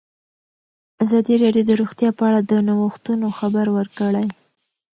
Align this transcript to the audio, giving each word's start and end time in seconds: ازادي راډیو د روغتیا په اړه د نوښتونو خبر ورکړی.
ازادي 1.03 1.35
راډیو 1.43 1.63
د 1.67 1.71
روغتیا 1.81 2.09
په 2.17 2.23
اړه 2.29 2.39
د 2.49 2.51
نوښتونو 2.67 3.27
خبر 3.39 3.65
ورکړی. 3.77 4.25